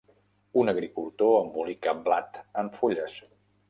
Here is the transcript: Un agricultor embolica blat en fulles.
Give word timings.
Un 0.61 0.71
agricultor 0.73 1.37
embolica 1.43 1.97
blat 2.09 2.45
en 2.65 2.77
fulles. 2.81 3.25